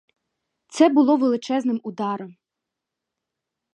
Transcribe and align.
Це 0.67 0.89
було 0.89 1.17
величезним 1.17 1.79
ударом. 1.83 2.37